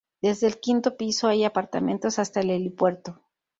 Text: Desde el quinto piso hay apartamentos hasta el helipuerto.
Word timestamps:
Desde 0.19 0.47
el 0.47 0.59
quinto 0.59 0.97
piso 0.97 1.27
hay 1.27 1.43
apartamentos 1.43 2.17
hasta 2.17 2.39
el 2.39 2.49
helipuerto. 2.49 3.21